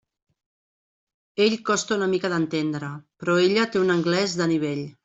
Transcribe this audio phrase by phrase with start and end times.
[1.45, 4.87] Ell costa una mica d'entendre, però ella té un anglès de nivell.